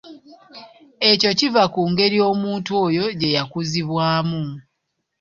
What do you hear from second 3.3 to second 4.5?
yakuzibwamu.